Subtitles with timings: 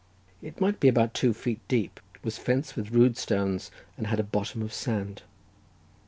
[0.41, 3.69] It might be about two feet deep, was fenced with rude stones,
[3.99, 5.21] and had a bottom of sand.